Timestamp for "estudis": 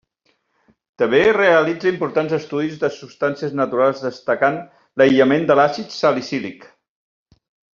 2.37-2.79